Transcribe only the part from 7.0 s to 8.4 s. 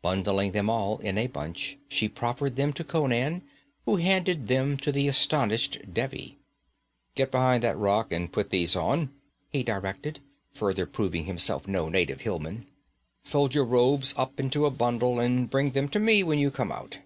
'Get behind that rock and